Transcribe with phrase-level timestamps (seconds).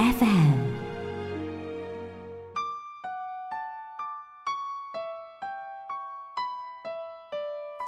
[0.00, 0.14] FM》。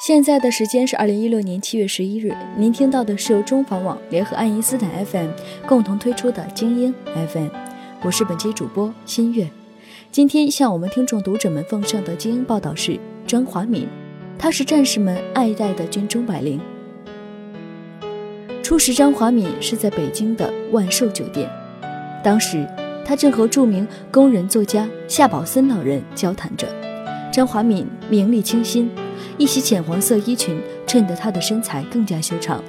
[0.04, 5.30] 现在的时间是二零一六年七月十一日，您听到的是由中房网联合爱因斯坦 FM
[5.66, 6.94] 共同推出的精英
[7.32, 7.48] FM，
[8.02, 9.48] 我是本期主播新月。
[10.10, 13.88] 今天向我们听众读者们奉上的精英报道是张华敏，
[14.38, 16.60] 他是战士们爱戴的军中百灵。
[18.62, 21.50] 初识张华敏是在北京的万寿酒店，
[22.22, 22.66] 当时
[23.04, 26.66] 他正和著名工人作家夏宝森老人交谈着。
[27.32, 28.90] 张华敏名丽清新，
[29.38, 32.62] 一袭浅黄色衣裙衬得她的身材更加修长。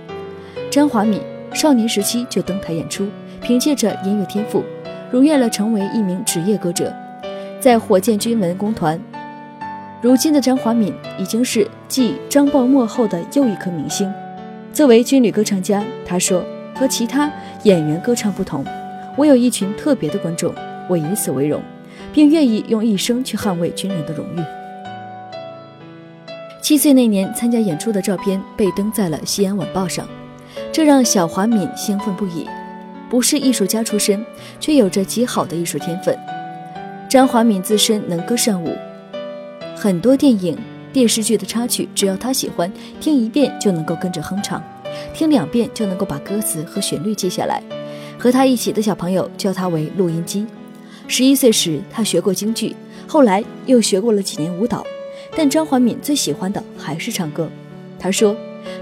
[0.72, 1.22] 张华敏
[1.54, 3.08] 少年时期就登台演出，
[3.42, 4.64] 凭借着音乐天赋，
[5.12, 6.92] 如愿了成为一名职业歌者，
[7.60, 9.00] 在火箭军文工团。
[10.02, 14.12] 如今的张华敏已经是继张爆幕后的又一颗明星。
[14.74, 17.32] 作为军旅歌唱家，他说：“和其他
[17.64, 18.66] 演员歌唱不同，
[19.16, 20.54] 我有一群特别的观众，
[20.90, 21.62] 我以此为荣，
[22.12, 24.40] 并愿意用一生去捍卫军人的荣誉。”
[26.62, 30.08] 七岁那年参加演出的照片被登在了《西安晚报》上，
[30.72, 32.48] 这让小华敏兴奋不已。
[33.10, 34.26] 不是艺术家出身，
[34.60, 36.18] 却有着极好的艺术天分。
[37.08, 38.76] 张华敏自身能歌善舞，
[39.76, 40.58] 很多电影、
[40.92, 44.64] 电视剧的插曲，只要他喜欢，听一遍就能够跟着哼唱，
[45.14, 47.62] 听两遍就能够把歌词和旋律记下来。
[48.24, 50.48] 和他一起的小朋友叫他为录音机。
[51.10, 52.74] 十一岁时，他学过京剧，
[53.06, 54.82] 后来又学过了几年舞蹈。
[55.36, 57.50] 但张华敏最喜欢的还是唱歌。
[58.00, 58.34] 他说：“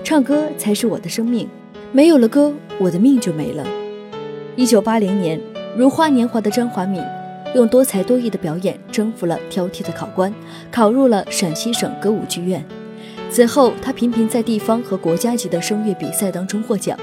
[0.06, 1.48] 唱歌才是我的生命，
[1.92, 3.66] 没有了歌，我的命就没了。”
[4.56, 5.42] 一九八零年，
[5.76, 7.02] 如花年华的张华敏，
[7.56, 10.32] 用多才多艺的表演征服了挑剔的考官，
[10.72, 12.64] 考入了陕西省歌舞剧院。
[13.32, 16.96] 此后，他频频在地方和国家级的声乐比赛当中获奖，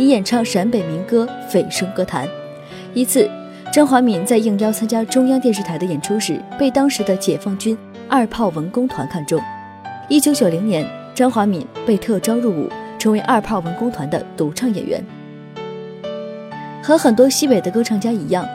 [0.00, 2.26] 以演唱陕北民歌蜚声歌坛。
[2.94, 3.28] 一次，
[3.70, 7.76] 张华敏在应邀参加中央电视台的演出时，被当时的解放军
[8.08, 9.38] 二炮文工团看中。
[10.08, 15.04] 一九九零年，张华敏被特招入伍，成为二炮文工团的独唱演员。
[16.82, 18.48] 和很多西北的歌唱家一样，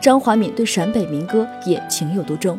[0.00, 2.58] 张华敏对陕北民歌也情有独钟。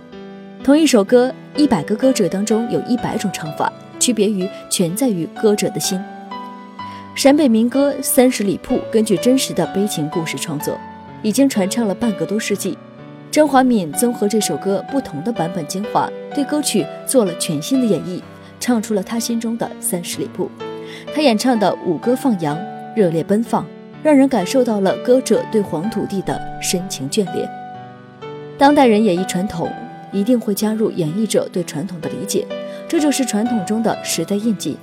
[0.64, 6.00] 同一首歌，一百个歌者当中有一百种唱法，区别于全在于歌者的心。
[7.18, 10.78] 陕北民歌《三十里铺》根据真实的悲情故事创作，
[11.24, 12.78] 已经传唱了半个多世纪。
[13.32, 18.22] 张华敏综合这首歌不同的版本精华，对歌曲做了全新的演绎，
[18.60, 20.48] 唱出了他心中的三十里铺。
[21.12, 22.56] 他演唱的舞歌放羊，
[22.96, 23.66] 热烈奔放，
[24.04, 27.50] 让人感受到了歌者对黄土地的深情眷恋。
[28.60, 29.68] 当代人演绎传统，
[30.12, 32.46] 一定会加入演绎者对传统的理解，
[32.88, 34.78] 这就是传统中的时代印记。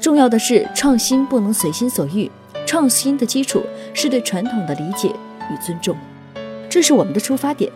[0.00, 2.30] 重要的是，创新不能随心所欲，
[2.66, 3.62] 创新的基础
[3.92, 5.94] 是对传统的理解与尊重。
[6.70, 7.70] 这是我们的出发点，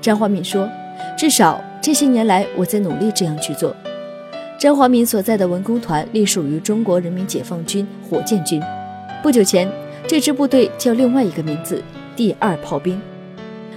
[0.00, 0.68] 张华敏说
[1.16, 3.74] ：“至少这些年来，我在努力这样去做。”
[4.58, 8.60] 张华敏所在的文工团隶属于中国人民解放军火箭军。
[9.22, 9.70] 不久前，
[10.04, 11.80] 这支部队叫另外一个名字——
[12.16, 13.00] 第二炮兵。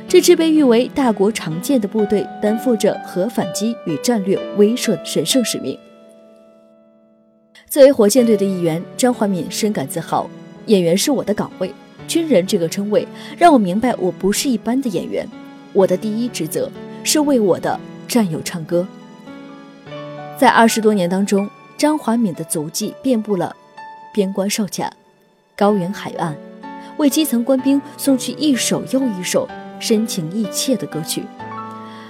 [0.08, 5.78] 这支被誉为大国常见的部队，担负着核反击与战略威慑的神圣使命。
[7.72, 10.30] 作为火箭队的一员，张华敏深感自豪。
[10.66, 11.74] 演员是我的岗位。
[12.06, 15.26] 军人这个称谓让我明白，我不是一般的演员。
[15.72, 16.70] 我的第一职责
[17.02, 18.86] 是为我的战友唱歌。
[20.38, 23.56] 在二十多年当中，张华敏的足迹遍布了
[24.14, 24.92] 边关哨卡、
[25.56, 26.36] 高原海岸，
[26.98, 29.48] 为基层官兵送去一首又一首
[29.80, 31.24] 深情意切的歌曲。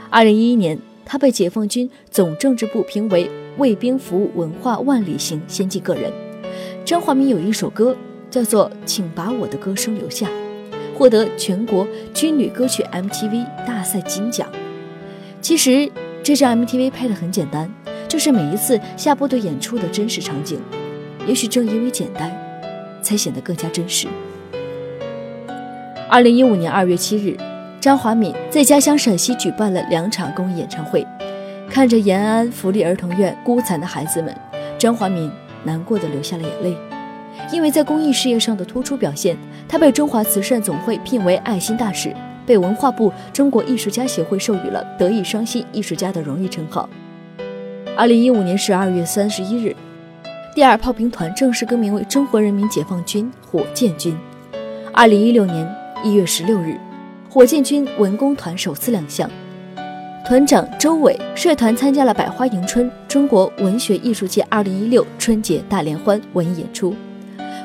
[0.10, 6.12] 二零一一年，他被解放军总政治部评为为兵服务文化万里行先进个人。
[6.86, 7.96] 张华敏有一首歌。
[8.32, 10.26] 叫做《请把我的歌声留下》，
[10.98, 14.48] 获得全国军旅歌曲 MTV 大赛金奖。
[15.42, 15.92] 其实
[16.24, 17.70] 这张 MTV 拍的很简单，
[18.08, 20.62] 就是每一次下部队演出的真实场景。
[21.28, 22.32] 也许正因为简单，
[23.02, 24.08] 才显得更加真实。
[26.10, 27.36] 二零一五年二月七日，
[27.82, 31.06] 张华敏在家乡陕西举办了两场公益演唱会，
[31.72, 34.36] 看着延安福利儿童院孤残的孩子们，
[34.78, 35.32] 张华敏
[35.64, 36.76] 难过的流下了眼泪。
[37.50, 39.38] 因为在公益事业上的突出表现，
[39.70, 42.14] 他被中华慈善总会聘为爱心大使，
[42.46, 46.90] 被文化部中国艺术家协会授予了德艺双馨艺术家的荣誉称号。
[47.96, 49.74] 二零一五年十二月三十一日，
[50.54, 54.14] 第二炮兵团正式更名为中国人民解放军火箭军。
[54.92, 55.74] 二零一六年
[56.04, 56.78] 一月十六日，
[57.30, 59.32] 火箭军文工团首次亮相。
[60.24, 66.96] 团长周伟率团参加了百花迎春中国文学艺术界二零一六春节大联欢文艺演出。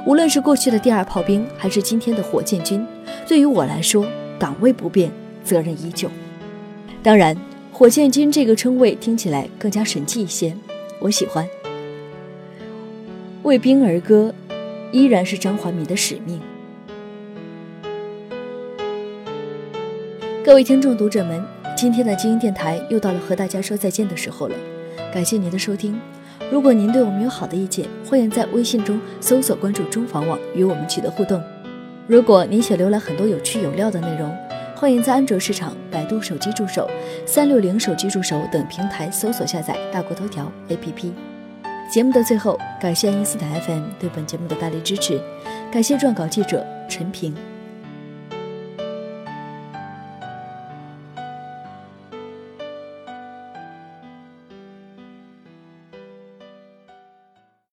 [0.06, 2.84] 无论是过去的第二炮兵，还是今天的火箭军，
[3.28, 4.06] 对于我来说，
[4.38, 5.12] 岗位不变，
[5.44, 6.08] 责任依旧。
[7.02, 7.36] 当然，
[7.72, 10.56] 火箭军这个称谓听起来更加神气一些，
[10.98, 11.46] 我喜欢。
[13.42, 14.34] 为兵而歌，
[14.92, 16.40] 依然是张华民的使命。
[20.42, 21.55] 各位听众、读者们。
[21.76, 24.56] 今天的精英电台又到了和大家说再见的时候了，
[25.12, 26.00] 感谢您的收听。
[26.50, 31.38] 如果您对我们有好的意见，欢迎在微信中搜索关注中房网与我们取得互动。
[32.06, 34.34] 如果您想浏览很多有趣有料的内容，
[34.74, 36.88] 欢迎在安卓市场、百度手机助手、
[37.26, 41.12] 三六零手机助手等平台搜索下载大国头条 APP。
[41.92, 45.20] 节目的最后，感谢爱因斯坦 FM 对本节目的大力支持，
[45.70, 47.34] 感谢撰稿记者陈平。